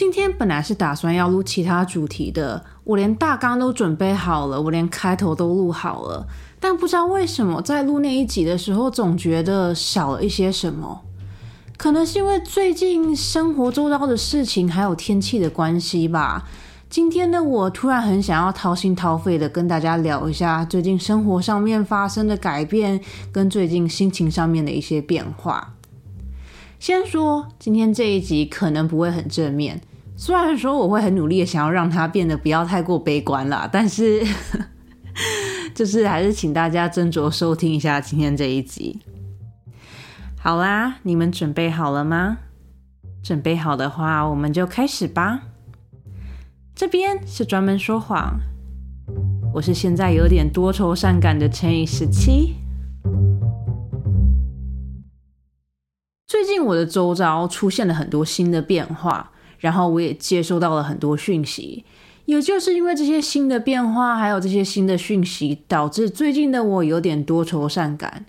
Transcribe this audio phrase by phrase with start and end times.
[0.00, 6.26] 今天本来是打算要录其他主题的，我连大纲都准备好了，我连开头都录好了，
[6.58, 11.02] 但不知道为什么在录那一集的时候，总觉得少了一些什么。
[11.76, 16.48] 可能是因为最近生活周遭的事情还有天气的关系吧。
[16.88, 22.98] 今天的我突然很想要掏心掏肺的跟大家聊一下最近生活上面发生的改变，
[23.30, 25.74] 跟最近心情上面的一些变化。
[26.78, 29.82] 先说今天这一集可能不会很正面，
[30.20, 34.22] 虽然说我会很努力的想要让它变得不要太过悲观啦，但是
[35.74, 39.00] 就是还是请大家斟酌收听一下今天这一集。
[40.38, 42.36] 好啦，你们准备好了吗？
[43.22, 45.40] 准备好的话，我们就开始吧。
[46.74, 48.40] 这边是专门说谎，
[49.54, 52.56] 我是现在有点多愁善感的乘以十七。
[56.26, 61.84] 最近我的周遭出现了很多新的变化，然后我也接收到了很多讯息，
[62.24, 68.26] 也就是因为这些新的变化，还有这些新的讯息，导致最近的我有点多愁善感。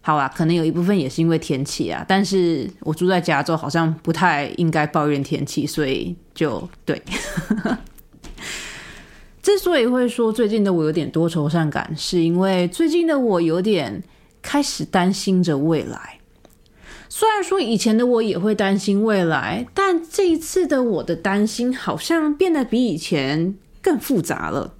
[0.00, 7.00] 好啊，可能有一部分也是因为天气啊，但是我住在加州，好像不太应该抱怨天气，所以就对。
[9.40, 14.02] 之所以会说最近的我有点多愁善感，是因为最近的我有点
[14.42, 16.18] 开始担心着未来。
[17.16, 24.74] 虽然说以前的我也会担心未来，但这一次的我的担心好像变得比以前更复杂了。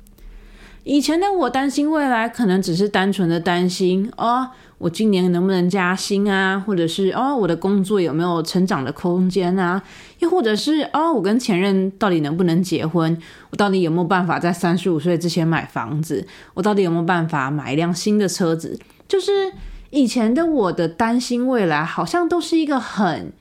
[0.82, 4.48] 以前的我担心未来，可能只是单纯的担心哦。
[4.78, 6.58] 我今年能不能加薪啊？
[6.58, 9.80] 或者是哦，我的工作有没有成长的空间啊？
[10.18, 13.16] 又或者是哦，我跟前任到底能不能结婚？
[13.50, 16.26] 我到底有没有办法在三十五岁之前买房子？
[16.54, 18.76] 我到底有没有办法买一辆新的车子？
[19.06, 19.52] 就是
[19.94, 23.32] 以前的我的担心未来，好像都是一个很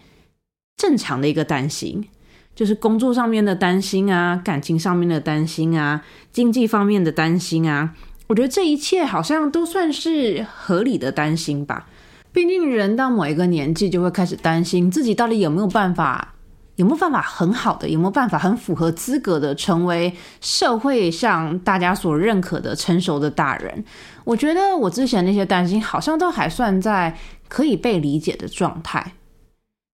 [0.77, 2.07] 正常的一个担心，
[2.55, 7.95] 就是工作上面的担心啊，感情上面的担心啊，经济方面的担心啊。
[8.27, 11.87] 我觉得这一切好像都算是合理的担心吧。
[12.31, 16.35] 毕竟人到某一个年纪，就会开始担心自己到底有没有办法，
[16.75, 23.83] 有没有办法很好的，有没有办法很符合资格的成为社会上大家所认可的成熟的大人。
[24.23, 27.17] 我觉得我之前那些担心，好像都还算在
[27.47, 29.13] 可以被理解的状态。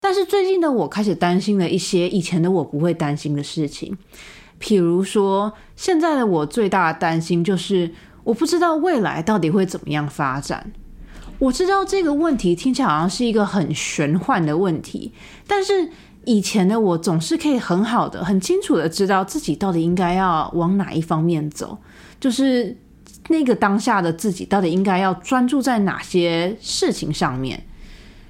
[0.02, 3.98] 但是最近的我开始担心了一些以前的我不会担心的事情，
[4.62, 7.94] 譬如说，现在的我最大的担心就是。
[8.28, 10.74] 我不知道未来到底会怎么样发展。
[11.40, 15.14] 我知道这个问题听起来好像是一个很玄幻的问题，
[15.48, 15.90] 但是
[16.26, 21.78] 以前的我总是可以很好的、很清楚的知道自己到底应该要往哪一方面走，
[22.20, 22.76] 就是
[23.30, 27.62] 那个当下的自己到底应该要专注在哪些事情上面。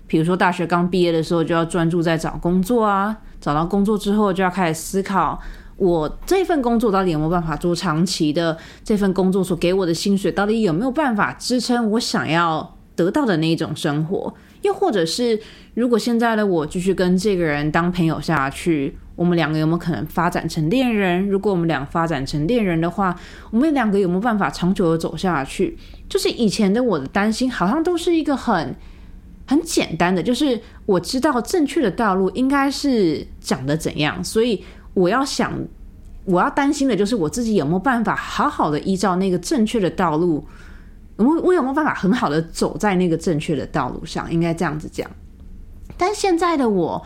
[0.07, 5.39] 比如说大学刚毕业的时候就要专注在找工作啊，找到工作之后就要开始思考。
[5.75, 8.57] 我这份工作到底有没有办法做长期的？
[8.83, 14.33] 这份工作所给我的薪水到底有没有办法支撑我想要得到的那一种生活？
[14.61, 15.39] 又或者是，
[15.73, 21.27] 如果现在的我继续跟这个人当朋友下去，我们两个有没有可能发展成恋人？
[21.27, 23.15] 如果我们俩发展成恋人的话，
[23.51, 25.77] 我们两个有没有办法长久的走下去？
[26.07, 28.75] 就是以前的我的担心，好像都是一个很
[29.45, 34.63] 很简单的，就是我知道正确的道路应该是长得怎样，所以。
[34.93, 35.53] 我要想，
[36.25, 40.43] 我要担心的就是我自己有没有办法好好的依照那个正确的道路，
[41.17, 44.31] 我我有没有办法很好的走在那个正确的道路上？
[44.31, 45.09] 应该这样子讲。
[45.97, 47.03] 但现在的我，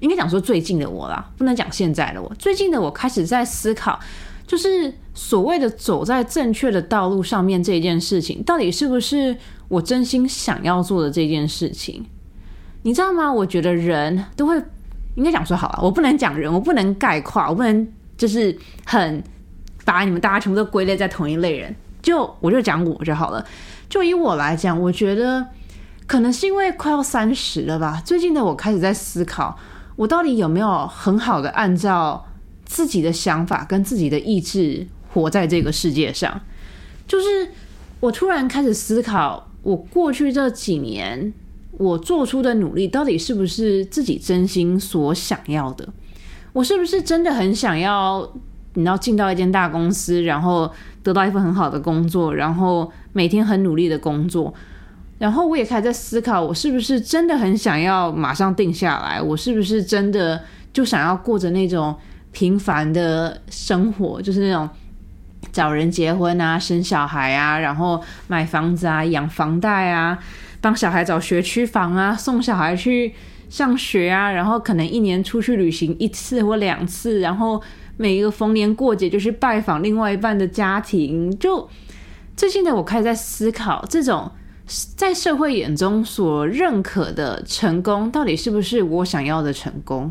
[0.00, 2.30] 应该讲说最近的我啦，不能讲现在的我。
[2.38, 4.00] 最近的我开始在思考，
[4.46, 9.36] 就是所谓的走在正确的道路上面这件事情，到底是不是
[9.68, 12.04] 我真心想要做的这件事情？
[12.82, 13.32] 你知道吗？
[13.32, 14.60] 我觉得人都会。
[15.16, 18.56] 应该讲说好了，我不能讲人，我不能概括，我不能就是
[18.86, 19.22] 很
[19.84, 21.74] 把你们大家全部都归类在同一类人。
[22.02, 23.44] 就我就讲我就好了。
[23.88, 25.46] 就以我来讲，我觉得
[26.06, 28.02] 可能是因为快要三十了吧。
[28.04, 29.58] 最近的我开始在思考，
[29.96, 32.26] 我到底有没有很好的按照
[32.64, 36.40] 自己的想法跟自己的意志活在这个世界上。
[37.06, 37.48] 就是
[38.00, 41.32] 我突然开始思考，我过去这几年。
[41.78, 45.88] 我做出的努力到底是不是自己真心所想要的？
[46.52, 48.30] 我是不是真的很想要？
[48.74, 50.70] 你要进到一间大公司，然后
[51.02, 54.52] 得到一份很好的工作，然后每天很努力的工作，
[55.18, 59.20] 然后我也开始在思考，我是不是真的很想要马上定下来？
[59.20, 60.42] 我是不是真的
[60.72, 61.94] 就想要过着那种
[62.32, 64.68] 平凡的生活，就是那种
[65.52, 70.18] 找人结婚啊、生小孩啊，然后买房子啊、养房贷啊？
[70.60, 73.14] 帮小孩找学区房啊，送小孩去
[73.48, 77.60] 上学啊，然后可能一年出去旅行一次或两次，然后
[78.00, 81.30] 每一个逢年过节就去拜访另外一半的家庭。
[81.38, 81.68] 就
[82.34, 84.32] 最近的我开始在思考，这种
[84.96, 90.10] 在社会眼中所认可的成功，到底是不是我想要的成功？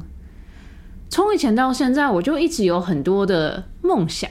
[1.10, 4.30] 从以前到现在，我就一直有很多的梦想，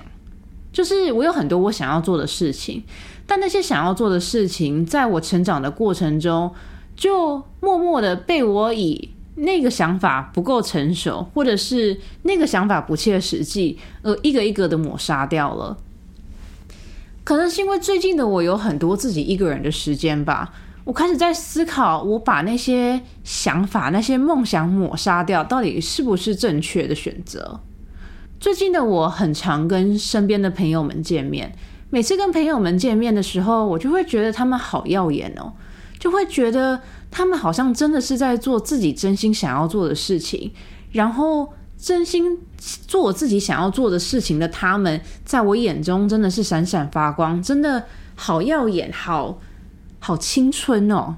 [0.73, 2.85] 就是我有很多我想要做的事情，
[3.27, 6.55] 但那些想要做的事情，在我成长的过程中，
[6.95, 15.77] 就默默的被我以那个想法不够成熟，或者是那个想法不切实际，而一个一个的抹杀掉了。
[17.25, 20.53] 可能是因为最近的我有很多自己一个人的时间吧。
[20.85, 27.61] 我开始在思考，我把那些想法、那些梦想抹杀掉，到底是不是正确的选择？
[28.41, 31.55] 最近的我很常跟身边的朋友们见面，
[31.91, 35.53] 每次跟朋友们见面的时候，我就会觉得他们好耀眼哦，
[35.99, 40.53] 就会觉得他们好像真的是在做自己真心想要做的事情，
[40.93, 42.39] 然后真心
[42.87, 47.85] 做我自己想要做的事情的他们，在我眼中真的是闪闪发光，真的
[48.15, 49.39] 好耀眼，好。
[50.01, 51.17] 好青春哦！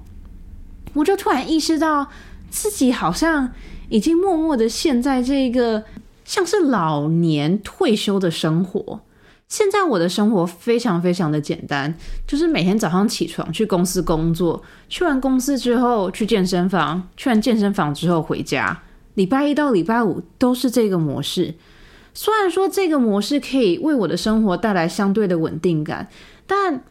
[0.95, 2.09] 我就突然意识到
[2.49, 3.53] 自己好像
[3.91, 5.85] 已经默默的陷在这个
[6.25, 9.01] 像是老年退休的生活。
[9.51, 11.95] 现在我的生活非常非常的简单，
[12.27, 18.81] 就是每天早上起床去公司工作，去完公司之后去健身房，去完健身房之后回家。
[19.15, 21.55] 礼拜一到礼拜五都是这个模式。
[22.15, 26.09] 虽然说这个模式可以为我的生活带来相对的稳定感，
[26.47, 26.83] 但。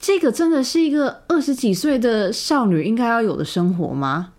[0.00, 4.34] 这个真的是一个二十几岁的少女应该要有的生活吗？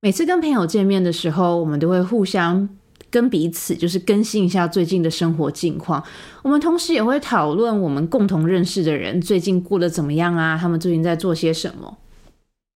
[0.00, 2.66] 每次跟朋友见面的时候，我们都会互相
[3.14, 6.02] 跟彼此就是更新一下最近的生活近况。
[6.42, 10.58] 我们同时也会讨论我们共同认识的人最近过得怎么样啊？
[10.60, 11.96] 他们最近在做些什么？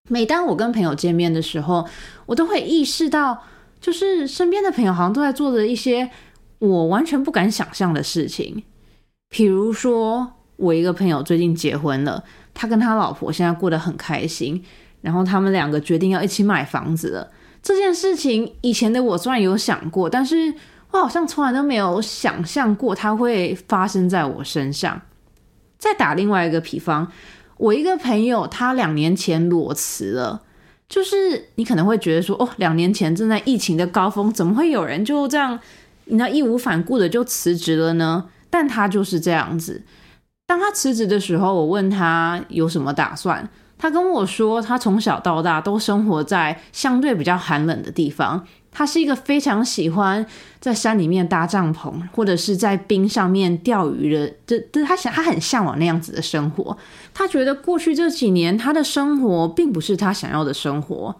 [0.08, 1.84] 每当我跟朋友见面的时候，
[2.26, 3.42] 我都会意识到，
[3.80, 6.08] 就是身边的朋友好像都在做着一些
[6.60, 8.62] 我完全不敢想象的事情，
[9.28, 10.34] 比如说。
[10.58, 14.60] 我一个朋友最近结婚了，他跟他老婆现在过得很开心，
[15.02, 17.30] 然后他们两个决定要一起买房子了。
[17.62, 20.54] 这件事情以前的我虽然有想过，但是
[20.90, 25.00] 我好像从来都没有想象过它会发生在我身上。
[25.78, 27.12] 再打另外一个比方，
[27.56, 30.42] 我一个朋友他两年前裸辞了，
[30.88, 35.60] 就是你可能会觉得说，哦，两年前正在疫情的高峰，怎么会有人就这样，
[36.06, 38.28] 你那义无反顾的就辞职了呢？
[38.50, 39.82] 但他就是这样子。
[40.46, 48.44] 当他辞职的时候，我问他有什么打算，他跟我说，他从小到大都生活在相对比较寒冷的地方。
[48.70, 50.24] 他是一个非常喜欢
[50.60, 54.32] 在山里面搭帐篷，或者是在冰上面钓鱼的。
[54.46, 56.76] 这这，他想他很向往那样子的生活。
[57.14, 61.16] 他觉得过去这几年他的生活并不是他想要的生活。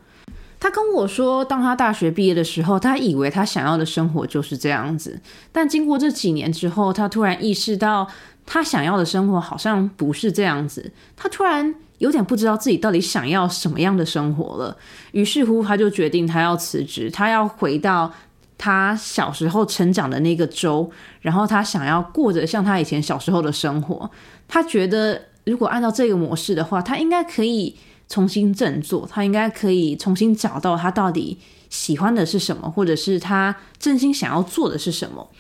[0.61, 5.21] 他跟我说，当他大学毕业的时候，他以为他想要的生活就是这样子。
[5.51, 8.09] 但经过这几年之后，他突然意识到。
[8.51, 14.77] 他想要的生活好像不是这样子，他突然有点不知道自己到底想要什么样的生活了。
[15.13, 18.13] 于是乎，他就决定他要辞职，他要回到
[18.57, 20.91] 他小时候成长的那个州，
[21.21, 24.11] 然后他想要过着像他以前小时候的生活。
[24.47, 27.77] 他觉得，如果按照这个模式的话，他应该可以
[28.09, 35.31] 重新振作，他应该可以重新找到他到底喜欢的是什么，或者是他真心想要做的是什么。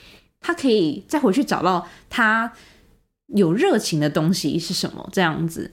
[0.41, 2.53] 他可以再回去找到他。
[3.35, 5.07] 有热情的东西是什么？
[5.13, 5.71] 这样子，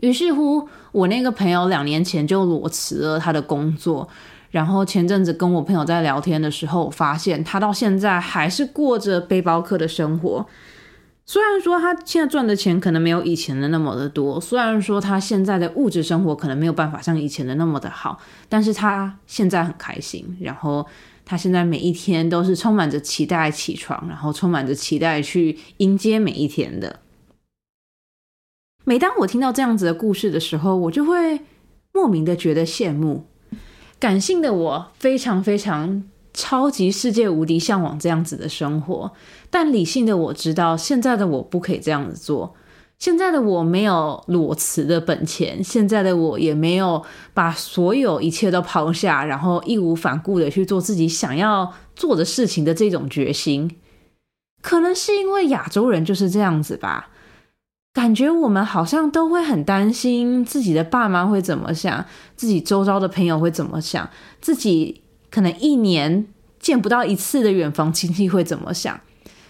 [0.00, 4.08] 于是乎，我那个朋友两年前就裸辞了他的工作，
[4.50, 10.46] 然后前阵子跟我朋友在聊天的时候，我发现他到现在还是过着背包客的生活。
[11.26, 20.86] 虽然说他现在赚的钱可能没有以前的那么的多，虽然说他现在的物质生活可能没有办法像以前的那么的好，但是他现在很开心，然后。
[21.22, 26.98] 他现在每一天都是充满着期待起床，然后充满着期待去迎接每一天的。
[28.90, 31.42] 每当我听到这样子的故事的时候，我就会
[31.92, 33.24] 莫名的觉得羡慕。
[34.00, 36.02] 感性的我非常非常
[36.34, 39.12] 超级世界无敌向往这样子的生活，
[39.48, 42.56] 但理性的我知道现在的我不可以这样子做。
[42.98, 53.76] 现在的我没有裸辞的本钱，现在的我也没有把所有一切都抛下，然后义无反顾的去做自己想要做的事情的这种决心。
[54.60, 57.10] 可能是因为亚洲人就是这样子吧，
[57.92, 62.04] 感觉我们好像都会很担心自己的爸妈会怎么想，
[62.36, 64.08] 自己周遭的朋友会怎么想，
[64.40, 66.26] 自己可能一年
[66.58, 69.00] 见不到一次的远房亲戚会怎么想。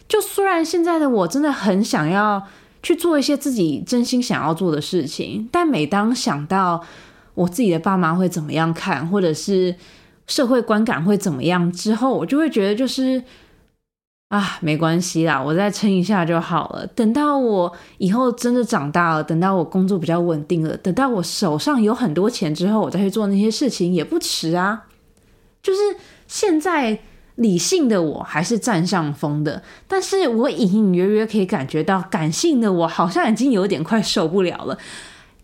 [0.08, 2.46] 就虽然现在的我真的很想要。
[2.82, 6.82] 去做一些自己真心想要做的事情，但每当想到
[7.34, 9.76] 我自己的爸妈会怎么样看，或者是
[10.26, 13.22] 社会观感会怎么样之后，我就会觉得就是
[14.30, 16.86] 啊，没关系啦，我再撑一下就好了。
[16.96, 24.86] 等到我以后真的长大了，等到我工作比较稳定了，等到我手上有很多钱之后，我再去做那些事情也不迟啊。
[25.62, 25.78] 就是
[26.26, 26.98] 现在。
[27.36, 34.76] 理性的我还是占上风的，但是我隐隐约约可以感觉到，感性的我好像已经有点快受不了了。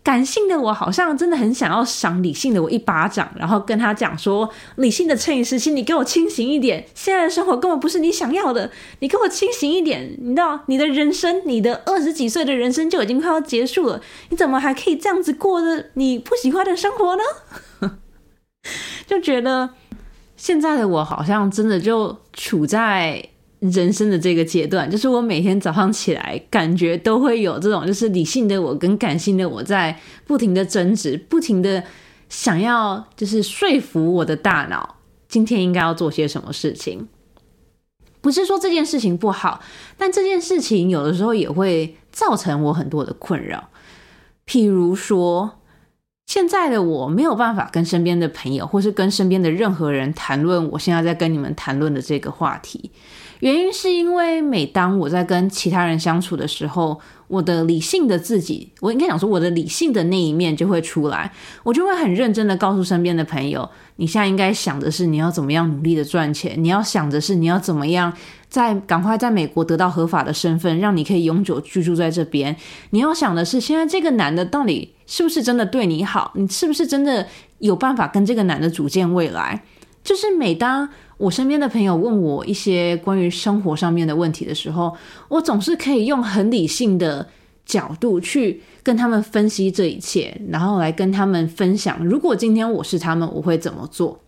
[0.07, 10.15] 感性的我好像真的很想要赏理性的我一巴掌，然后跟他讲说：“理性的摄影师，请，你给我清醒一点，现在的生活根本不是你想要的，你给我清醒一点。
[10.21, 13.99] 你知道，你的人生，你的二十几岁的人生就已经快要结束了，
[14.29, 17.91] 你怎么还可以这样子过着你不喜欢的生活呢？”
[19.05, 19.71] 就觉得。
[20.39, 23.27] 现在的我好像真的就处在
[23.59, 31.83] 人生的这个阶段，就是我每天早上起来，感觉都会有这种，就是理性的我跟感性的我在不停的争执，不停的
[32.29, 34.97] 想要就是说服我的大脑，
[35.27, 37.07] 今天应该要做些什么事情。
[38.21, 39.61] 不是说这件事情不好，
[39.97, 43.69] 但这件事情有的时候也会造成我很多的困扰，
[44.45, 45.53] 譬如说。
[46.29, 52.91] 现在的我没有办法跟身边的朋友，或是跟身边的任何人谈论我现在在跟你们谈论的这个话题。
[53.39, 61.31] 原因是因为每当我在跟其他人相处的时候，我的理性的自己，我应该讲说我的理性的那一面就会出来，
[61.63, 68.11] 我就会很认真的告诉身边的朋友，你现在应该想的是你要怎么样努力的赚钱，你要想的是你要怎么样
[68.49, 72.55] 在赶快在美国得到合法的身份，让你可以永久居住在这边。
[72.89, 77.27] 你要想的是现在这个男的到底是不是真的对你好，你是不是真的
[77.59, 79.63] 有办法跟这个男的组建未来？
[80.03, 80.89] 就是每当。
[81.17, 84.95] 我身边的朋友问我一些关于生活上面的问题的时候，
[85.29, 87.27] 我总是可以用很理性的
[87.65, 94.21] 角度去跟他们分析这一切，然后来跟他们分享，如果今天我是他们，我会怎么做。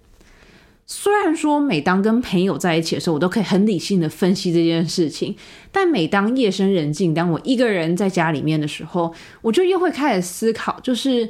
[0.88, 5.36] 虽然说每当跟朋友在一起的时候，我都可以很理性的分析这件事情，
[5.72, 11.29] 但每当夜深人静，当我一个人在家里面的时候，我就又会开始思考，就是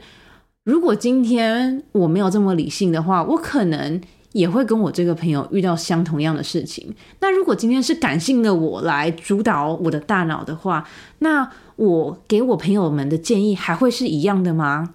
[0.64, 4.00] 如果今天我没有这么理性的话，我可能。
[4.32, 6.96] 也会跟我这个朋友遇到相同样的事情。
[7.20, 10.88] 那如果今天是感性的我来主导我的大脑的话，
[11.20, 14.94] 那我给我朋友们的建议还会是一样的吗？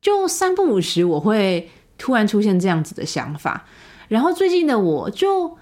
[0.00, 3.66] 就三不五时，我会突然出现这样子的想法。
[4.08, 5.56] 然后最近的我就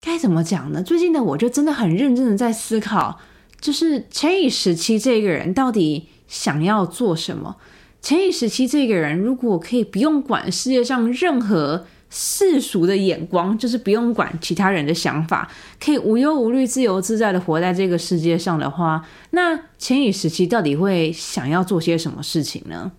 [0.00, 0.82] 该怎么讲呢？
[0.82, 3.20] 最近的我就真的很认真的在思考，
[3.60, 7.56] 就是千亿时期这个人到底想要做什么。
[8.02, 22.90] 前一时期，这个人如果可以不用管世界上任何世俗的眼光，就是不用管其他人的想法，可以无忧无虑、自由自在的活在这个世界上的话，那前一时期到底会想要做些什么事情呢？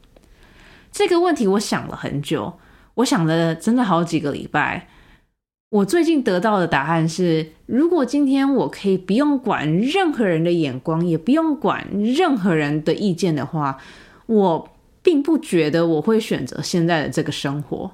[0.91, 2.53] 这个问题我想了很久，
[2.95, 4.87] 我想了真的好几个礼拜。
[5.71, 13.79] 我最近得到的答案是：如果今天我可以不用管任何人的眼光，也不用管任何人的意见的话，
[14.27, 14.69] 我。
[15.03, 17.91] 并不觉得我会选择现在的这个生活。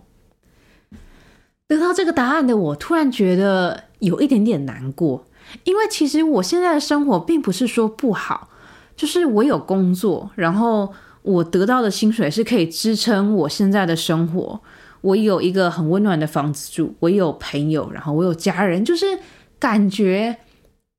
[1.67, 5.25] 得到这个答案的我，突然觉得有一点点难过，
[5.65, 8.49] 因为其实我现在的生活并不是说不好，
[8.95, 14.61] 就是我有工作，然后我得到的薪水是可以支撑我现在的生活，
[15.01, 19.19] 我有一个很温暖的房子住，我有朋友，然后我有家人，就是
[19.59, 20.37] 感觉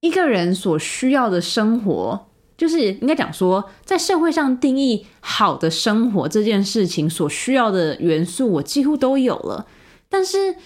[0.01, 2.28] 一个人所需要的生活。
[2.59, 9.65] 就是应该讲说，在社会上定义好的生活这件事情所需要的元素，我几乎都有了。
[10.09, 10.57] 但是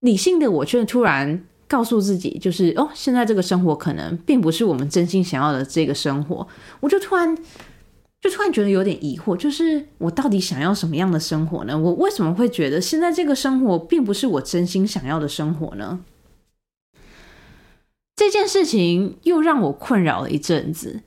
[0.00, 6.46] 理性的我却突然告诉自己，就是哦，现在这个生活可能并不是我们真心想要的这个生活。
[6.78, 7.36] 我就突然
[8.20, 11.76] 就突然觉得有点疑惑，就是我到底想要什么样的生活呢？
[11.76, 15.98] 我为什么会觉得现在这个生活并不是我真心想要的生活呢？
[18.14, 21.00] 这件事情又让我困扰了一阵子。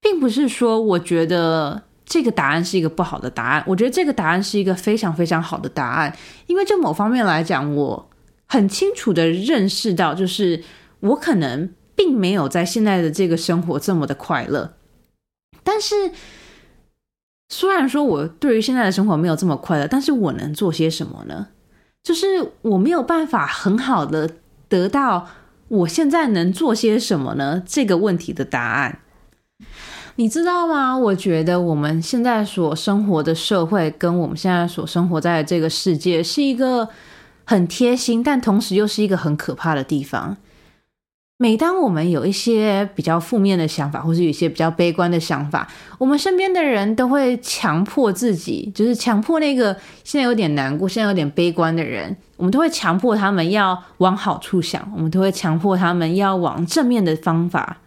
[0.00, 6.16] 并不是说我觉得这个答案是一个不好的答案，我觉得这个答案是一个非常非常好的答案。
[6.46, 8.10] 因为就某方面来讲，我
[8.46, 10.62] 很清楚的认识到，就是
[11.00, 14.74] 我可能并没有在现在的这个生活这么的快乐。
[15.62, 16.10] 但是，
[17.48, 21.48] 虽然说我对于现在的生活没有这么快乐，但是我能做些什么呢？
[22.02, 24.36] 就是我没有办法很好的
[24.68, 25.28] 得到
[25.68, 27.62] 我现在能做些什么呢？
[27.66, 29.00] 这个问题的答案。
[30.20, 30.94] 你知道吗？
[30.94, 36.86] 我觉得我们现在所生活的社会，跟我们现在所生活在这个世界，是一个
[37.46, 40.36] 很贴心，但同时又是一个很可怕的地方。
[41.38, 49.74] 每当我们有一些比较负面的想法，或是有一些比较悲观的想法，我们身边的人都会强迫自己，就是强迫那个
[50.04, 57.78] 现在有点难过、现在有点悲观的人，我们都会强迫他们要往好处想，我们都会强迫他们要往正面的方法。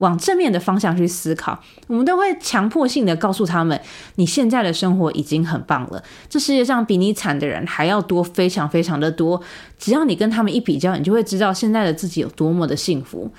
[0.00, 3.80] 往正面的方向去思考，我们都会强迫性的告诉他们，
[4.16, 6.02] 你现在的生活已经很棒了。
[6.28, 9.40] 这世界上比你惨的人还要多，非常非常的多。
[9.78, 13.30] 只要你跟他们一比较，你就会知道现在的自己有多么的幸福。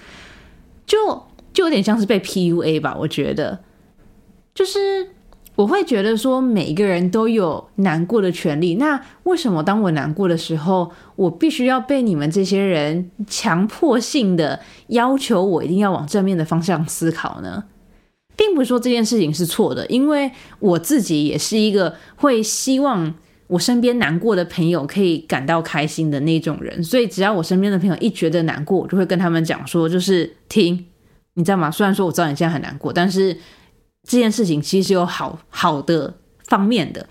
[0.87, 0.97] 就
[1.53, 3.59] 就有点像是被 PUA 吧，我觉得，
[4.55, 5.11] 就是。
[5.55, 8.75] 我会觉得说，每一个人都有难过的权利。
[8.75, 17.65] 那为什么当我难过的时候，我必须要被你们这些人强迫性的要求我一定要往正面的方向思考呢？
[18.37, 23.13] 并不是说这件事情是错的，因为我自己也是一个会希望
[23.47, 26.81] 我身边难过的朋友可以感到开心的那种人。
[26.81, 30.85] 所以，只要我身边的朋友一觉得难过，我就会跟他们讲说，就是听，
[31.33, 31.69] 你知道吗？
[31.69, 33.37] 虽然说我知道你现在很难过，但是。
[34.07, 36.13] 这件事情其实有好好的
[36.45, 37.07] 方面的，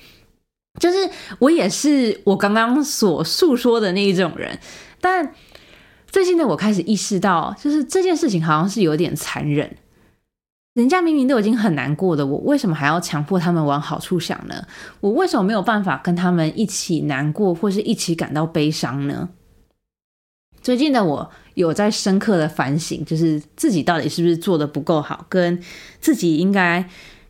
[0.78, 4.58] 就是我也是我刚刚所诉说的那一种人，
[5.00, 5.34] 但
[6.08, 9.76] 最近呢，我开始意识到，就是这件事情好像是有点残忍。
[10.74, 14.66] 人家明明都已经很难过的，我为什么还要强迫他们往好处想呢？
[15.00, 19.28] 我为什么没有办法跟他们一起难过，或是一起感到悲伤呢？
[20.62, 25.62] 最近的我有在深刻的反省，就是自己到底是不是做的不够好，跟
[26.00, 26.84] 自己应该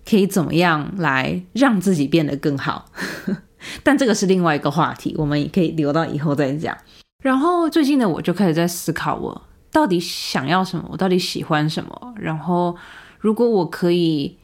[0.08, 2.86] 可以怎么样来让自己变得更好。
[3.82, 6.76] 但这个是另外一个话题，我们也可以留到以后再讲。
[7.22, 12.14] 然后最近的我就开始在思考，我到底想要什么，我到底喜欢什么。
[12.16, 12.74] 然后
[13.18, 14.38] 如果我可以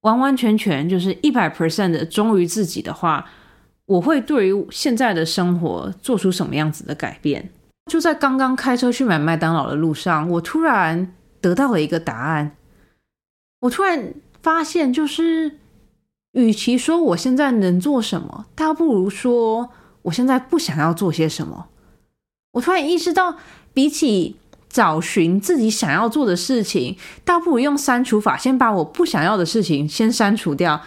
[0.00, 3.24] 完完全全就是一百 percent 的忠于自己的话，
[3.86, 7.48] 我会对于现在的生活做出什么样子的改变？
[7.86, 12.56] 就在刚刚开车去买麦当劳的路上，我突然得到了一个答案。
[13.60, 14.12] 我突然
[14.42, 15.58] 发现，就是
[16.32, 19.70] 与其说我现在能做什么，倒不如说
[20.02, 21.68] 我现在不想要做些什么。
[22.52, 23.36] 我突然意识到，
[23.72, 24.36] 比起
[24.68, 30.82] 找寻自己想要做的事情，倒不如用删除法，先把我不想要的事情先删除掉。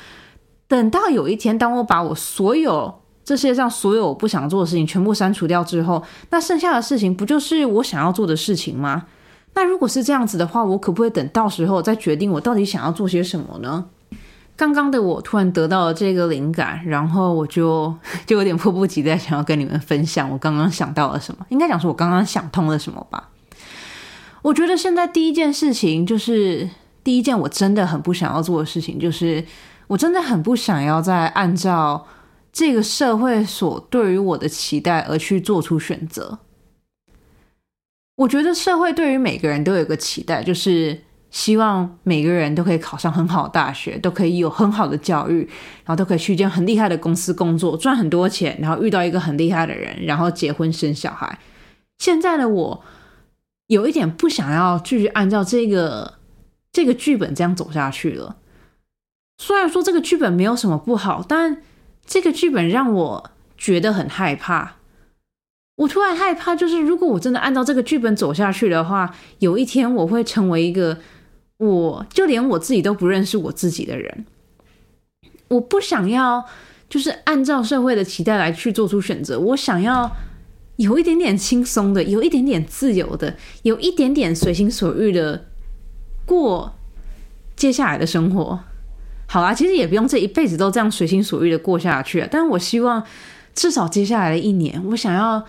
[0.68, 2.99] 等到有一天，当我把我所有
[3.30, 9.06] 这世界上所有我不想做的事情全部删除掉之后，那剩下的事情不就是我想要做的事情吗？
[9.54, 13.86] 那如果是这样子的话，我可不可以等到时候再决定我到底想要做些什么呢？
[14.56, 17.94] 刚刚的我突然得到了这个灵感，然后我就
[18.26, 21.46] 就有点迫不及待想要跟你们分享我刚刚想到了什么。
[21.50, 23.30] 应该讲说我刚刚想通了什么吧？
[24.42, 26.68] 我觉得现在第一件事情就是
[27.04, 29.46] 第一件我真的很不想要做的事情，就是
[29.86, 32.08] 我真的很不想要再按照。
[32.60, 36.40] 这个社会所对于我的期待而去做出选择，
[38.18, 45.48] 我觉得社会对于每个人都有个期待，就是希望每个人都可以考上很好的大学，都可以有很好的教育，
[45.86, 51.40] 然后都可以去一间很厉害的公司工作，赚很多钱，然后遇到一个很厉害的人，然后结婚生小孩。
[52.00, 52.84] 现在的我
[53.68, 56.16] 有一点不想要继续按照这个
[56.74, 58.36] 这个剧本这样走下去了。
[59.38, 61.62] 虽然说这个剧本没有什么不好，但
[62.10, 64.78] 这个剧本让我觉得很害怕。
[65.76, 70.98] 我突然害怕，就是如果我真的按照这个剧本走下去的话，有一天我会成为一个
[71.60, 74.26] 我就连我自己都不认识我自己的人。
[75.50, 76.44] 我不想要，
[76.90, 79.40] 就是按照社会的期待来去做出选择。
[79.40, 80.12] 我想要
[80.78, 85.46] 有一点点轻松的，有一点点自由的，有一点点随心所欲的
[86.26, 86.74] 过
[87.56, 88.60] 接下来的生活。
[89.32, 92.28] 好啊，其实也不用这一辈子都这样随心所欲的过下去啊。
[92.32, 93.04] 但是我希望
[93.54, 95.46] 至少接下来的一年，我想要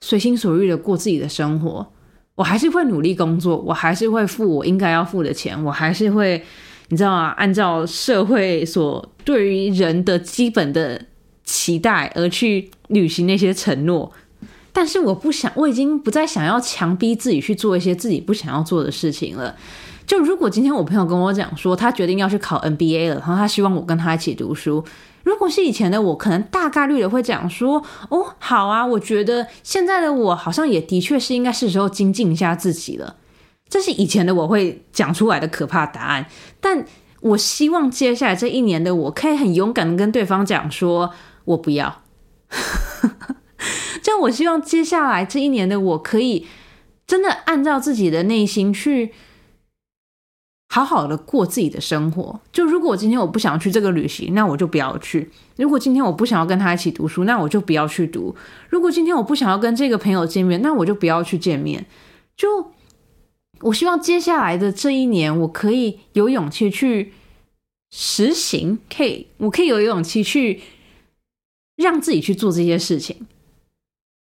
[0.00, 1.84] 随心所欲的过自己的生活。
[2.36, 6.40] 我还是会努力工作，我还是会付我应该要付的钱，我还是会，
[6.90, 7.34] 你知道吗？
[7.36, 11.04] 按照社会所对于人的基本的
[11.42, 14.12] 期待而去履行那些承诺。
[14.72, 19.56] 但是我不想，我已经不再想要强逼自己去做一些自己不想要做的事情了。
[20.08, 24.82] 就如果今天我朋友跟我讲说他决定要去考 NBA 了，然后他希望我跟他一起读书。
[25.22, 33.16] 如果是以前的我，可能大概率的会讲说：“哦，好啊，我觉得现在的我好像也的确是应该是时候精进一下自己了。”
[33.68, 36.24] 这是以前的我会讲出来的可怕答案。
[36.58, 36.86] 但
[37.20, 41.12] 我希望接下来这一年的我可以很勇敢的跟对方讲说
[41.44, 42.00] ：“我不要。
[44.02, 46.46] ”就我希望接下来这一年的我可以
[47.06, 49.12] 真的按照自己的内心去。
[50.84, 52.40] 好好的过自己的生活。
[52.52, 58.34] 就如果我今天我不想去这个旅行，那我就不要去；如果今天我不想要跟他一起读书，那我就不要去读；
[58.68, 61.86] 如果今天我不想要跟这个朋友见面，那我就不要去见面。
[62.36, 62.72] 就
[63.60, 67.12] 我希望接下来的这一年，我可以有勇气去
[67.90, 70.60] 实行，可以，我可以有勇气去
[71.76, 73.26] 让自己去做这些事情。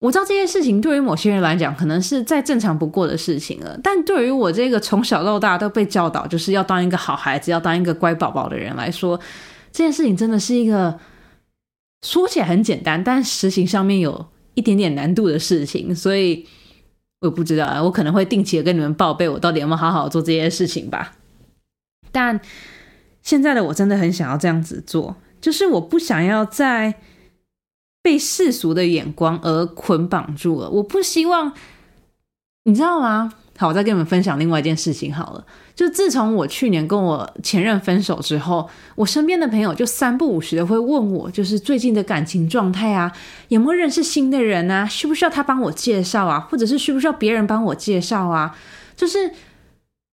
[0.05, 3.81] 我知道这些事情对于某些人来讲，可能是再正常不过的事情了。
[3.83, 9.19] 但对于我这个从小到大都被教导就是要当一个好孩子、要当一个乖宝宝的人来说，
[9.73, 11.01] 这件事情真的是一个
[12.03, 15.97] 说起来很简单，但实行上面有一点点难度的事情。
[15.97, 16.47] 所以
[17.23, 21.15] 我不知道啊，我可能会定期的跟你们报备，我到底有没有好好做这些事情吧。
[22.13, 22.39] 但
[23.23, 26.97] 现在的我真的很想要这样子做，就是我不想要在。
[28.05, 30.69] 被世俗的眼光而捆绑住了。
[30.69, 31.55] 我不希望，
[32.65, 33.33] 你知道吗？
[33.57, 35.47] 好，我再跟你们分享另外一件事情好了。
[35.75, 43.11] 就自从我去年跟我前任分手之后，我身边的朋友就三不五时的会问我，就是最近的感情状态啊，
[43.49, 44.85] 有没有认识新的人啊？
[44.87, 46.41] 需不需要他帮我介绍啊？
[46.51, 48.55] 或者是需不需要别人帮我介绍啊？
[48.95, 49.33] 就是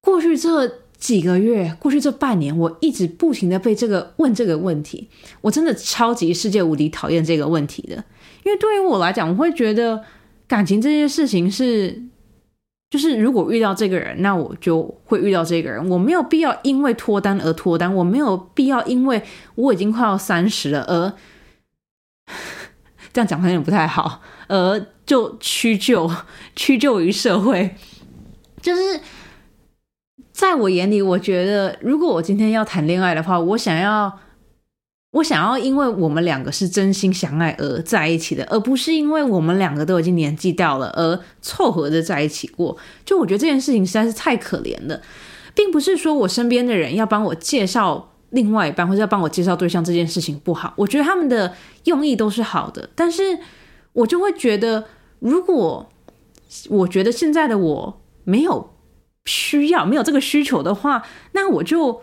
[0.01, 0.80] 过去这。
[1.01, 5.09] 几个月过去，这半年我一直不停的被这个问这个问题，
[5.41, 7.95] 我真的超级世界无敌讨厌这个问题的。
[8.43, 10.03] 因为对于我来讲，我会觉得
[10.47, 12.03] 感情这件事情是，
[12.91, 19.23] 就是如果遇到这个人，那我就会遇到这个人，我没有必要因为脱单而脱单，我没有必要因为
[19.55, 21.11] 我已经快要三十了而
[23.11, 26.11] 这样讲有点不太好，而就屈就
[26.55, 27.75] 屈就于社会，
[28.61, 29.01] 就是。
[30.41, 34.11] 在我眼里，我觉得如果我今天要谈恋爱的话，我想要，
[35.11, 42.75] 我想要，因为我们两个是真心相爱而在一起的，而不是因为我们两个都已经年纪到了而凑合着在一起过。
[43.05, 44.99] 就我觉得这件事情实在是太可怜了，
[45.53, 50.73] 并不是说我身边的人要帮我介绍另外一半，或者要帮我介绍对象这件事情不好。
[50.75, 53.37] 我觉得他们的用意都是好的，但是
[53.93, 54.85] 我就会觉得，
[55.19, 55.87] 如果
[56.67, 58.70] 我觉得现在的我没有。
[59.31, 62.01] 需要没有这个需求的话，那我就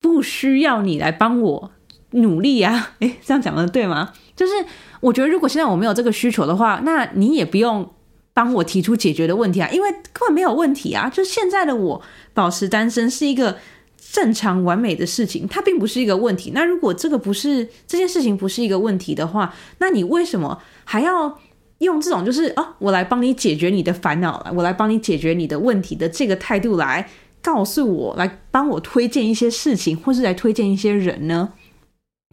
[0.00, 1.72] 不需要你来帮我
[2.12, 2.94] 努力啊！
[3.00, 4.14] 诶，这样讲的对吗？
[4.34, 4.52] 就是
[5.00, 7.92] 我觉得，如果现在我没有这个需求的话，那你也不用
[8.32, 11.10] 帮我提出解决的问题啊，因为根本没有问题啊！
[11.10, 13.58] 就现在的我保持单身是一个
[13.98, 16.52] 正常完美的事情，它并不是一个问题。
[16.54, 21.38] 那如果这个不是这件事情不是一个问题的话，那你为什么还要？
[21.80, 27.10] 用这种就是啊，我来帮你解决你的烦恼，我来帮你解决你的问题的这个态度来
[27.42, 31.52] 告诉我，来帮我推荐一些事情，或是来推荐一些人呢？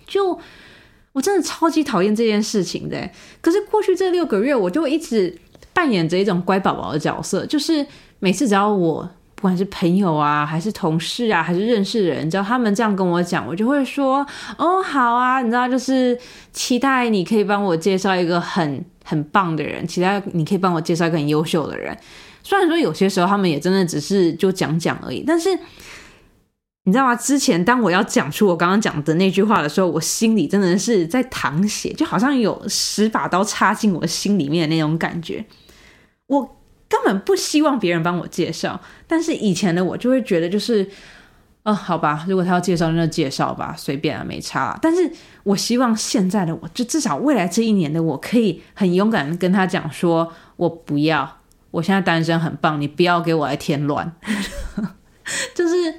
[0.05, 0.39] 就
[1.11, 3.09] 我真的超级讨厌这件事情的。
[3.41, 5.37] 可是过去这六个月，我就一直
[5.73, 7.85] 扮演着一种乖宝宝的角色，就是
[8.19, 9.09] 每次只要我。
[9.37, 14.25] 不管是朋友啊，还是同事啊，还是认识的人，只要他们这样跟我讲，我就会说
[14.57, 16.17] ：“哦，好啊，你知道，就是
[16.51, 21.95] 期待你可以帮我介绍一个很很棒的人，期待你可以帮我介绍一个很优秀的人。”
[22.41, 25.55] 虽然说有些时候他们也真的只是就讲讲而已，但是
[26.85, 27.15] 你知道吗？
[27.15, 35.45] 之前当我要讲出我刚刚讲的那句话的时候，我心里真的是在淌血，就好像有十把刀插进我心里面的那种感觉。
[36.25, 36.56] 我。
[36.89, 40.89] 根本不希望别人帮我介绍，但是以前的我就会觉得就是，
[41.63, 44.79] 呃，好吧，如果他要介绍，那就介绍吧，随便啊，没差。
[44.81, 45.11] 但是
[45.43, 51.39] 我希望现在的我，就至少未来这一年的我，可以很勇敢跟他讲说，我不要，
[51.71, 54.15] 我现在单身很棒，你不要给我来添乱。
[55.53, 55.95] 就是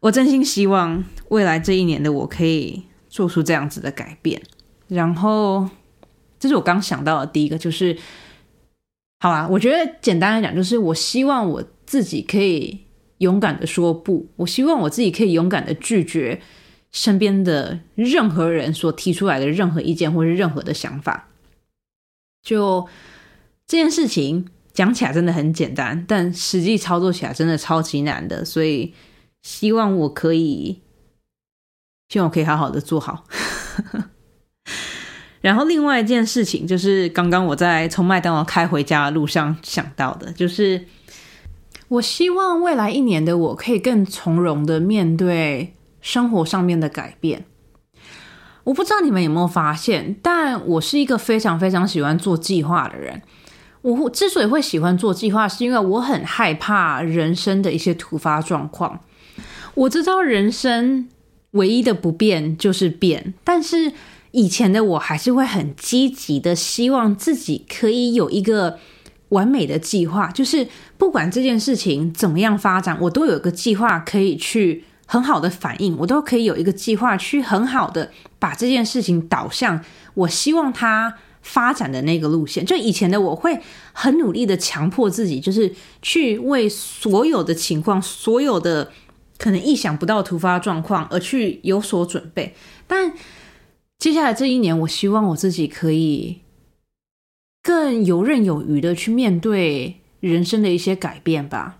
[0.00, 4.42] 我真心希望未来这一年的我可以做出这样子的改变。
[4.88, 5.70] 然后，
[6.38, 7.96] 这是我刚想到的第一个，就是。
[9.22, 12.80] 好啊，我觉得简单来讲，就是我希望我自己可以
[13.18, 16.42] 勇敢的说不，我希望我自己可以勇敢的拒绝
[16.90, 21.28] 身边的任何人所提出来的任何意见或是任何的想法。
[22.42, 22.88] 就
[23.64, 28.92] 这件事情讲起来真的很简单，但实际操作起来真的超级难的，所以
[29.42, 30.82] 希望我可以，
[32.08, 33.24] 希望我可以好好的做好。
[35.42, 40.86] 然后另外一件事情就是，刚刚我在从麦当劳开回家的路上想到的，就是
[41.88, 47.44] 我希望未来一年的我可以更从容的面对生活上面的改变。
[48.62, 53.20] 我不知道你们有没有发现，但我是一个非常非常喜欢做计划的人。
[53.82, 59.00] 我之所以会喜欢做计划，是因为我很害怕人生的一些突发状况。
[59.74, 61.08] 我知道人生
[61.50, 63.92] 唯一的不变就是变，但是。
[64.32, 68.78] 以前的我还是会很积极的，希望自己可以有一个
[69.28, 70.66] 完美的计划，就是
[70.98, 82.64] 不管这件事情怎么样发展，我都有一个计划可以去很好的反应，我都可以有一个计划去很好的把这件事情导向我希望它发展的那个路线。
[82.64, 83.60] 就以前的我会
[83.92, 88.90] 很努力的强迫自己，就是去为所有的情况、所有的
[89.36, 92.54] 可能意想不到突发状况而去有所准备。
[92.86, 93.12] 但
[94.02, 96.40] 接下来这一年，我希望我自己可以
[97.62, 101.78] 更游刃有余的去面对人生的一些改变吧。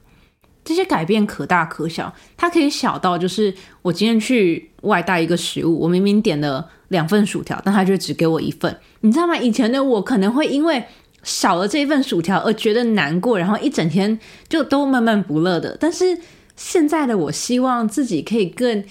[0.62, 9.37] 这些改变可大可小，它可以小到就是我今天去外带一个食物，我明明点了两份薯条，但他就只给我一份，你知道吗？
[9.37, 10.85] 以前的我可能会因为
[11.24, 14.16] 少了这一份薯条而觉得难过，然后一整天
[14.48, 15.76] 就都闷闷不乐的。
[15.80, 16.16] 但是
[16.54, 18.85] 现在的我希望自己可以更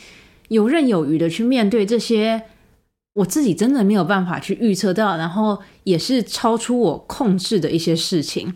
[0.50, 2.44] 游刃有余的去面对这些
[3.14, 8.54] 我自己真的没有办法去预测到，然后也是超出我控制的一些事情。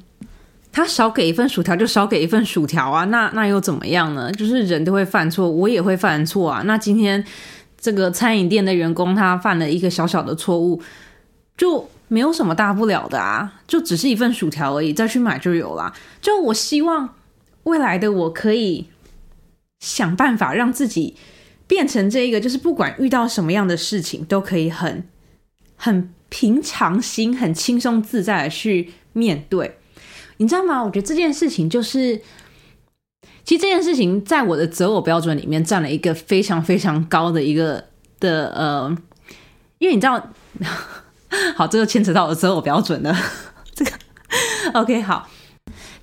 [0.72, 4.32] 他少给一份薯条就少给一份薯条啊，那那又怎么样呢？
[4.32, 6.62] 就是人都会犯错，我也会犯错啊。
[6.66, 7.24] 那今天
[7.80, 10.82] 这个餐饮店的员工他犯了一个小小的错误，
[11.56, 15.94] 就没有什么大不了的啊，就只是一份薯条而已，再去买就有啦。
[16.22, 17.16] 就我希望
[17.64, 18.88] 未来的我可以
[19.80, 21.16] 想办法让自己
[21.68, 25.08] 变成这一个，就是不管遇到什么样的事情，都可以很
[25.76, 29.78] 很平常心、很轻松自在的去面对。
[30.38, 30.84] 你知道吗？
[30.84, 32.22] 我觉得这件事情就是，
[33.44, 37.86] 其实这件事情在我的择偶标准里面占了一个非常非常高的一个
[38.20, 38.98] 的呃，
[39.80, 40.32] 因为你知道，
[41.56, 43.16] 好，这个牵扯到我的择偶标准了。
[43.74, 43.92] 这个
[44.74, 45.30] OK，好。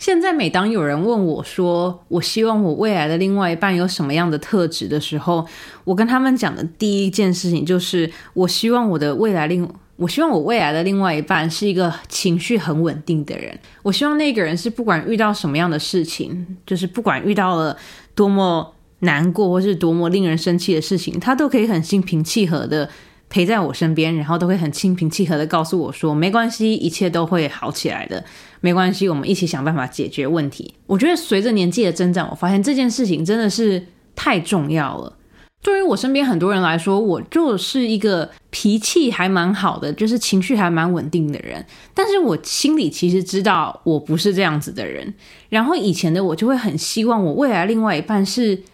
[0.03, 5.47] 现在每当有人问我说，我希望我未来的另外一半有什么样的特质的时候，
[5.85, 9.65] 我跟他们讲的第一件事情就是，我希望我的未来另。
[9.95, 13.57] 我希望我未来的另外一半是一个情绪很稳定的人。
[13.85, 17.77] 我希望那个人是不管遇到什么样的事情，就是不管遇到了
[18.17, 22.91] 多么难过或是多么令人生气的事情，他都可以很心平气和的
[23.31, 28.25] 陪在我身边，然后都会很心平气和的告诉我说：“没关系，一切都会好起来的，
[28.63, 33.85] 没关系，我们一起想办法解决问题。”我觉得随着年纪的增长，我发现这件事情真的是
[34.17, 35.19] 太重要了。
[35.63, 41.65] 对于我身边很多人来说，我就是一个脾气还蛮好的，就是情绪还蛮稳定的人。
[41.95, 45.15] 但是我心里其实知道我不是这样子的人。
[45.51, 48.65] 然后以前的我就会很希望我未来另外一半是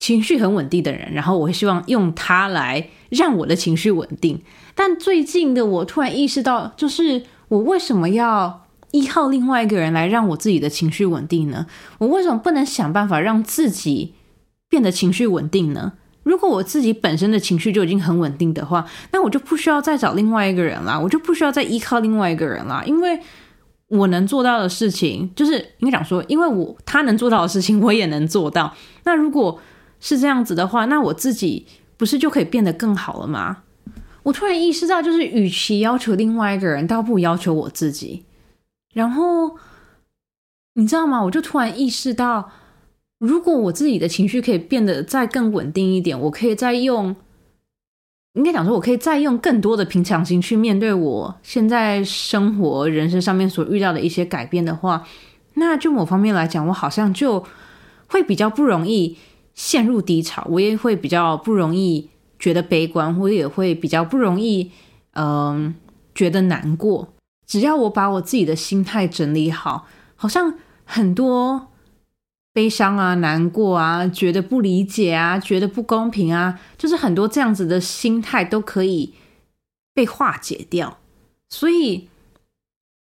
[0.00, 4.40] 情绪很稳定的人，然后我会希望用他来让我的情绪稳定。
[4.74, 11.66] 但最近的我突然意识到，就是我为什么要依靠另外一个人来让我自己的情绪稳定呢？
[11.98, 14.14] 我为什么不能想办法让自己
[14.68, 15.92] 变得情绪稳定呢？
[16.22, 23.18] 如果我自己本身的情绪就已经很稳定的话，那我就不需要再找另外一个人啦，我就不需要再依靠另外一个人啦，因为
[23.88, 28.74] 我能做到的事情，就是应该讲说，因为我他能做到的事情，我也能做到。
[29.04, 29.58] 那如果
[29.98, 33.58] 是这样子的话，那我自己不是就可以变得更好了吗？
[34.24, 38.24] 我突然意识到，就是与其要求另外一个人，倒不要求我自己。
[38.92, 39.56] 然后
[40.74, 41.22] 你知道吗？
[41.22, 42.50] 我就突然意识到。
[43.18, 47.14] 如果我自己的情绪可以变得再更稳定一点，我可以再用，
[48.32, 55.06] 应该讲说，我可以再用更多的平常心去面对我现在生活、人生上面所遇到的一些改变的话，
[55.52, 57.44] 那就某方面来讲，我好像就
[58.06, 59.18] 会比较不容易
[59.52, 64.70] 陷入低潮，我也会比较不容易觉得悲观，我也会比较不容易
[65.12, 65.74] 嗯
[66.14, 67.12] 觉得难过。
[67.50, 71.66] 只要我把我自己的心态整理好，好像很多。
[72.52, 79.14] 悲伤啊，难过啊，觉得不理解啊，觉得不公平啊，就是很多这样子的心态都可以
[79.94, 80.98] 被化解掉。
[81.48, 82.08] 所以，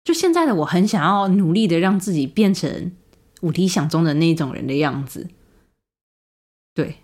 [0.04, 2.92] 就现在的我很想要努力的让自己变成
[3.40, 5.28] 我理想中的那种人的样子。
[6.74, 6.96] 对，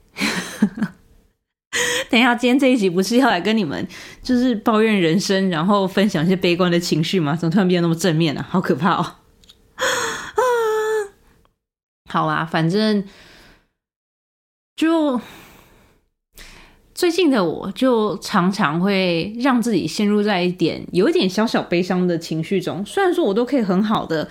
[2.14, 3.85] 等一下，今天这一集不是要来跟你们
[4.22, 7.35] 就是抱怨人生，然后分享一些悲观的情绪吗？
[7.35, 8.46] 怎么突然变得那么正面呢？
[8.48, 9.03] 好可怕哦！
[9.03, 9.18] 啊
[12.09, 13.03] 好啦，反正
[14.77, 15.20] 就
[16.94, 22.87] 最近的我，就常常会让自己陷入在一点有一点小小悲伤的情绪中。
[22.87, 24.31] 虽然说我都可以很好的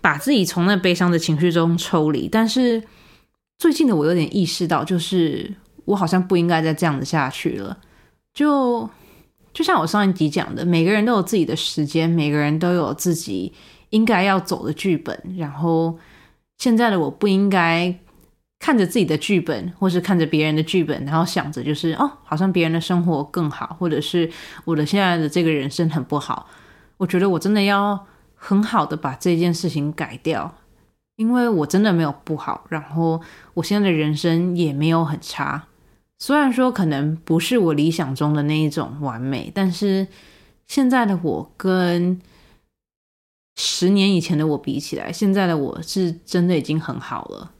[0.00, 2.84] 把自己从那悲伤的情绪中抽离，但是
[3.58, 5.52] 最近的我有点意识到，就是
[5.88, 7.76] 我好像不应该再这样子下去了。
[8.32, 8.88] 就
[9.52, 13.52] 就像我上一集讲的，每个人都有自己的时间，每个人都有自己
[13.90, 15.98] 应该要走的剧本，然后。
[16.60, 17.96] 现在的我不应该
[18.58, 24.28] 看着自己的剧本，或是看着别人的剧本，然后想着就是哦，好像别人的生活更好，或者是
[24.64, 26.48] 我的现在的这个人生很不好。
[26.96, 30.52] 我觉得我真的要很好的把这件事情改掉，
[31.14, 33.20] 因为我真的没有不好，然后
[33.54, 35.67] 我现在的人生也没有很差。
[36.18, 40.08] 虽然说可能不是我理想中的那一种完美，但是
[40.66, 42.20] 现在的我跟
[43.56, 47.52] 十年以前的我比起来，现在的我是真的已经很好了。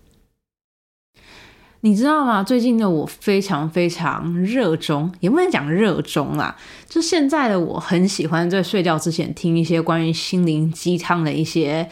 [1.83, 2.43] 你知道吗？
[2.43, 6.57] 最近的我非常非常热衷，也不能讲热衷啦，
[6.89, 11.89] 就现在的我很喜欢在睡觉之前听一些关于心灵鸡汤的一些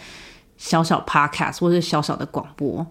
[0.57, 2.85] 小小 podcast 或者小小的广播。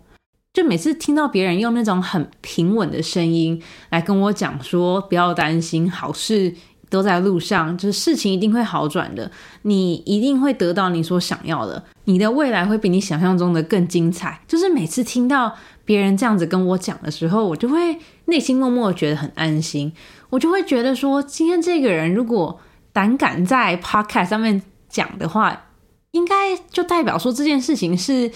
[0.55, 6.55] 就每次听到别人用那种很平稳的声音来跟我讲说，不要担心，好事
[6.89, 9.29] 都在路上，就是事情一定会好转的，
[9.63, 14.39] 你一定会得到你所想要的，你的未来会比你想象中的更精彩。
[14.47, 15.55] 就是每次听到。
[15.87, 19.93] 别人这样子跟我讲的时候，我就会内心默默觉得很安心。
[20.31, 22.59] 我就会觉得说，今天这个人如果
[22.91, 25.65] 胆敢在 podcast 上面讲的话，
[26.09, 28.31] 应该就代表说这件事情是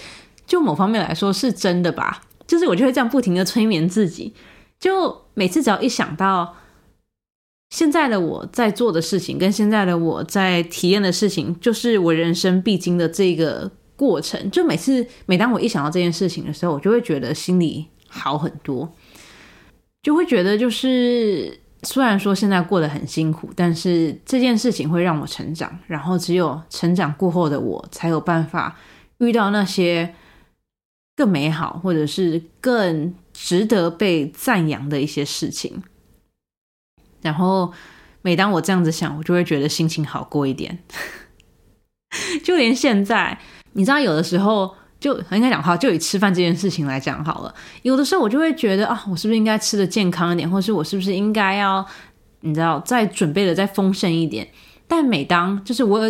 [0.50, 2.22] 就某方面来说是真的吧。
[2.46, 4.34] 就是我就会这样不停的催眠自己，
[4.78, 6.56] 就每次只要一想到
[7.70, 13.70] 现在的我在做的事情，跟现在的我在体验的事情，就是我人生必经的这个。
[14.00, 18.90] 过程就每次每当我一想到这件事情的时候，我就会觉得心里好很多，
[20.02, 28.74] 就会觉得就是虽然说现在过得很辛苦，但是这件事情会让我成长，然后只有成长过后的我才有办法
[29.18, 30.14] 遇到那些
[31.20, 35.82] 更美好或者是更值得被赞扬的一些事情。
[37.20, 37.70] 然后
[38.22, 40.78] 每当我这样子想，我就会觉得心情好过一点，
[42.42, 43.38] 就连现在。
[43.74, 47.54] 你知道，有的时候就应该讲话，就以吃饭这件事情来讲好了。
[47.82, 51.86] 有的时候我就会觉得啊，我是不是应该吃的健康一点，或是我是不是应该要，
[52.40, 54.48] 你知道，再准备的再丰盛一点。
[54.88, 56.00] 但每当就是我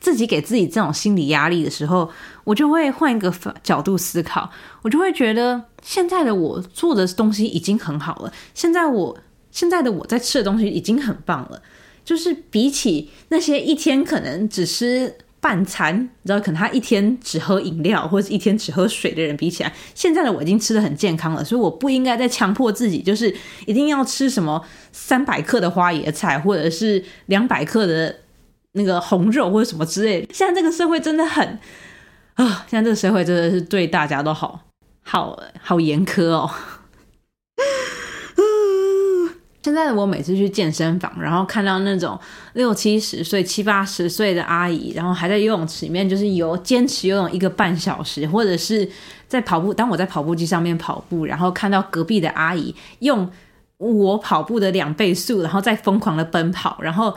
[0.00, 2.10] 自己给自己这种心理压力的时候，
[2.48, 3.30] 我就会换一个
[3.62, 8.32] 角度思考，我就会觉得现在的我做的东西已经很好了。
[8.54, 9.18] 现在我
[9.50, 11.60] 现在的我在吃的东西已经很棒了，
[12.02, 15.14] 就是比起那些一天可能只吃。
[15.40, 23.32] 半餐，你知道，可能他一天只喝饮料或者一天只喝水的人比起来，现在的我已经吃的很健康了，所以我不应该再强迫自己，就是
[23.64, 28.16] 一定要吃什么三百克的花椰菜，或者是两百克的
[28.72, 30.34] 那个红肉或者什么之类的。
[30.34, 31.60] 现在这个社会真的很
[32.38, 34.60] 啊，现在这个社会真的是对大家都好
[35.02, 36.48] 好好严苛哦。
[39.60, 42.16] 现在的我每次去健身房，然后看到那种
[42.52, 48.88] 六七十岁、七八十岁的阿姨，然后还在游泳池里面就是游，坚持游泳一个半小时，或者是
[49.26, 49.74] 在跑步。
[49.74, 53.28] 当我在跑步机上面跑步，然后看到隔壁的阿姨用
[53.78, 57.12] 我跑步的两倍速，然后再疯狂的奔跑，然后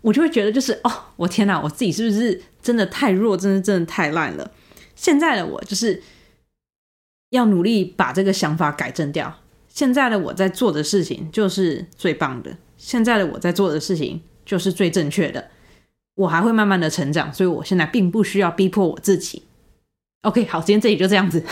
[0.00, 4.48] 我就会觉得就是哦，我天哪，我自己是不是真的太弱，真的真的太烂了？
[5.00, 6.02] 现在的我就是
[7.30, 9.34] 要努力把这个想法改正掉。
[9.66, 15.48] 现在的我在做的事情就是最棒的，现在的我在做的事情就是最正确的。
[16.16, 19.44] 我还会慢慢的成长，所以我现在并不需要逼迫我自己。
[20.20, 21.42] OK，好，今天这里就这样子，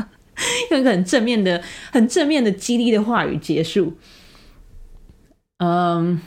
[0.70, 3.92] 用一个很正面的、很正面的激励的话语结束。
[5.58, 6.18] 嗯，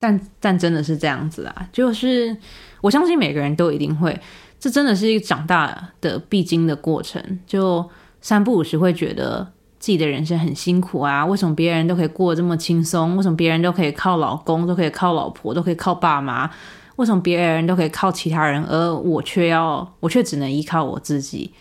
[0.00, 2.36] 但但真的是这样子啊，就是
[2.80, 4.20] 我相信每个人都一定会，
[4.64, 7.22] 这真的是一个长大的必经的过程。
[7.46, 7.86] 就
[8.22, 9.52] 三不五时会觉得。
[9.76, 13.14] 自己的人生很辛苦啊，为什么别人都可以过这么轻松？
[13.18, 16.50] 为什么别人都可以靠老公，都可以靠老婆，都可以靠爸妈？
[16.96, 21.52] 为什么别人都可以靠其他人，而我却要， 我却只能依靠我自己？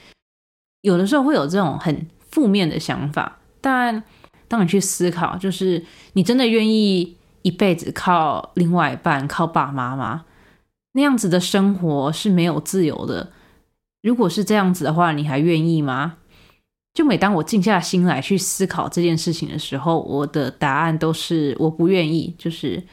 [0.84, 4.02] 有的时候会有这种很负面的想法，但
[4.48, 10.24] 当你去思考，就是你真的愿意一辈子靠另外一半，靠爸妈吗？
[10.94, 13.32] 那样子的生活是没有自由的。
[14.02, 16.18] 如果是这样子的话，你还愿意吗？
[16.94, 22.36] 就每当我静下心来去思考这件事情的时候，我的答案都是我不愿意。
[22.38, 22.84] 就是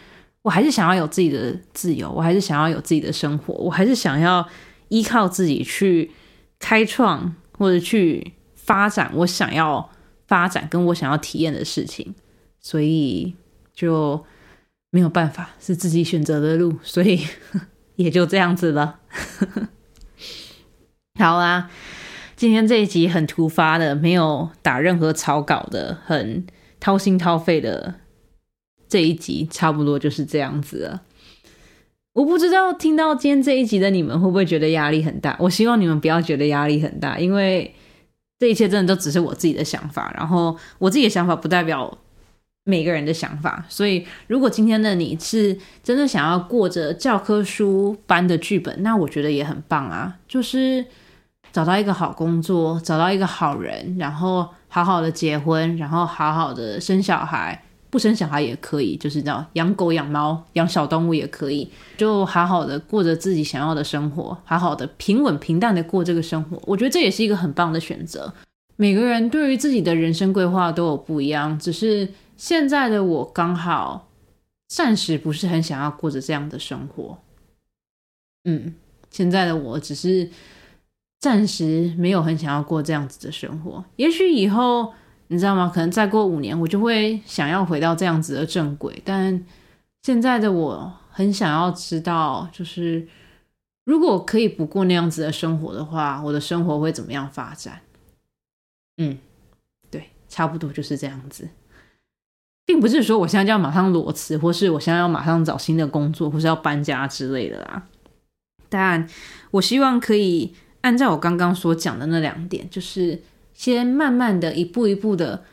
[0.42, 4.48] 我还是想要有自己的自由，我还是想要有自己的生活，我还是想要
[4.88, 6.10] 依靠自己去
[6.58, 9.90] 开创或者去发展我想要
[10.26, 12.14] 发展跟我想要体验的事情。
[12.58, 13.34] 所以
[13.74, 14.24] 就
[14.90, 17.20] 没有办法，是自己选择的路，所以
[18.02, 19.00] 也就这样子了。
[21.18, 21.70] 好啦。
[22.36, 26.46] 今天这一集很突发的，没有打任何草稿的，很
[26.80, 27.96] 掏心掏肺的
[28.88, 31.03] 这一集，差不多就是这样子了。
[32.14, 35.36] 我不知道听到今天这一集的你们会不会觉得压力很大？
[35.38, 37.74] 我希望你们不要觉得压力很大，因为
[38.38, 41.98] 这一切真的都只是我自己的想法，然后我自己的想法不代表
[42.71, 43.64] 每个人的想法。
[43.68, 50.87] 所以，如果今天的你是真的想要过着教科书般的剧本，那我觉得也很棒啊，就是。
[51.53, 57.61] 找到一个好工作，找到一个好人，然后好好的结婚，然后好好的生小孩，
[57.91, 66.57] 不生小孩也可以，就是这样养狗、养猫、养小动物也可以，就好好的过着自己想要的生活，好好的平稳平淡的过这个生活。
[66.66, 68.33] 我觉得这也是一个很棒的选择。
[68.77, 72.09] 每个人对于自己的人生规划都有不一样，只是
[72.41, 74.09] 现在的我刚好
[74.66, 77.22] 暂时不是很想要过着这样的生活。
[78.45, 78.74] 嗯，
[79.11, 80.30] 现在的我只是
[81.18, 84.95] 暂时没有很想要过这样子的生活，也许以后。
[85.32, 85.70] 你知道吗？
[85.72, 89.01] 可能再过五年，我就会想要回到这样子的正轨。
[89.05, 89.47] 但
[90.03, 93.07] 现在的我很想要知道，就是
[93.84, 97.80] 如果可以不过那样子的生活的话，我的生活会怎么样发展？
[98.97, 99.18] 嗯，
[99.88, 101.49] 对，差不多就是这样子，
[102.71, 107.89] 并不是说我现在就要马上裸辞，或是我现在要马上找新的工作，或是要搬家之类的啦。
[108.68, 109.09] 但
[109.51, 113.23] 我希望可以按照我刚刚所讲的那两点，就是。
[113.53, 115.45] 先慢慢的一步一步的，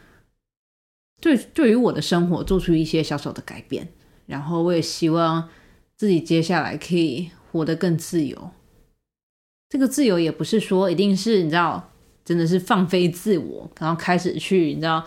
[1.19, 3.89] 对对于我的生活做出一些小小的改变，
[4.27, 5.49] 然后我也希望
[5.97, 8.51] 自己接下来可以活得更自由。
[9.67, 11.91] 这个自由也不是说一定是你知道，
[12.23, 15.05] 真的是放飞自我，然后开始去你知道。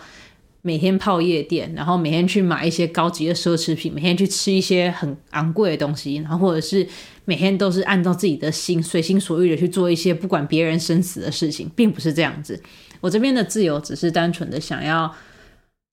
[0.63, 6.87] 每天泡夜店，然后每天去买一些高级的奢侈品，每天去吃一些很昂贵的东西，然后或者是
[7.25, 12.61] 每天都是按照自己的心随心所欲的去做一些不管别人生死的事情，并不是这样子。
[12.99, 15.11] 我这边的自由只是单纯的想要，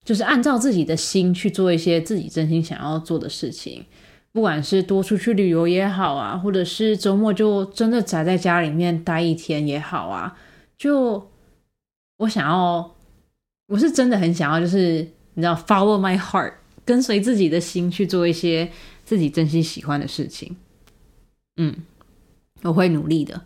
[0.05, 3.87] 就是按照自己的心去做一些自己真心想要做的事情，
[4.33, 10.37] 不管是多出去旅游也好啊，或者是周末就真的宅在家里面待一天也好啊，
[10.77, 11.31] 就
[12.19, 12.98] 我想要。
[13.69, 16.55] 我是真的很想要，就是你知道，follow my heart，
[16.85, 18.71] 跟随自己的心去做一些
[19.05, 20.57] 自己真心喜欢的事情。
[21.57, 21.75] 嗯，
[22.63, 23.43] 我会努力的。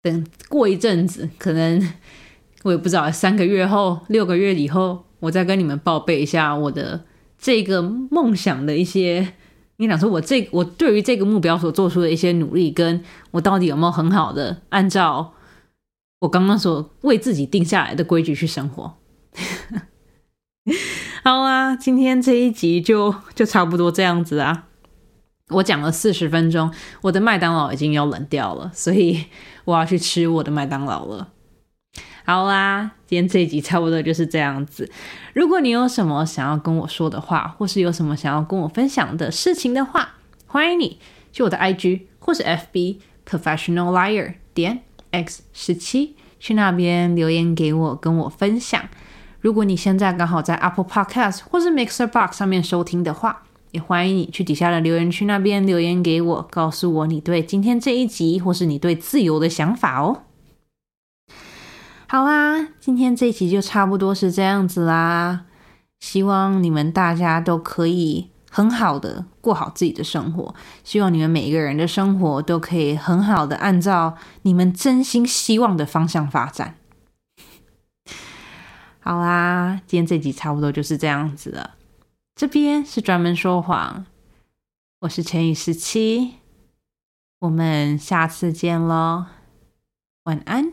[0.00, 1.92] 等过一阵子，可能
[2.62, 7.04] 我也不知道，三个月后、六个月以后，我再跟你们报备一下我的
[7.38, 9.34] 这个梦想的一些。
[9.76, 15.34] 你想说，我这我对于这个目标所做出的一些努力，跟我到底有没有很好的按照
[16.20, 18.94] 我刚刚所为自己定下来的规矩去生活？
[21.24, 24.68] 好啊，今天这一集就就差不多这样子啊。
[25.48, 26.72] 我讲了四十分钟，
[27.02, 29.26] 我的麦当劳已经要冷掉了，所以
[29.64, 31.28] 我要去吃我的麦当劳了。
[32.24, 34.90] 好啦，今天这一集差不多就是这样子。
[35.34, 40.14] 如果你有什么想要跟我说的话，或是有什么想要跟我分享的事情的话，
[40.46, 40.98] 欢迎你
[41.32, 48.88] 去我的 IG 或是 FB Professional Liar 点 X 十七去那边留言给我，跟我分享。
[49.42, 60.22] 如果你现在刚好在 Apple Podcast 或是 Mixer Box 上面收听的话，也欢迎你去底下的留言区那边留言给我，告诉我你对今天这一集或是你对自由的想法哦。
[62.06, 65.46] 好啦，今天这一集就差不多是这样子啦。
[65.98, 76.76] 希望你们大家都可以很好的过好自己的生活，希望你们每一个人的生活都可以很好的按照你们真心希望的方向发展。
[79.04, 81.74] 好啦，今天这集差不多就是这样子了。
[82.36, 84.06] 这边是专门说谎，
[85.00, 86.34] 我是陈宇十七，
[87.40, 89.26] 我们下次见喽，
[90.22, 90.72] 晚安。